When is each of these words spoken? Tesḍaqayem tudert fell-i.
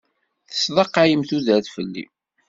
Tesḍaqayem 0.49 1.21
tudert 1.29 1.67
fell-i. 1.75 2.05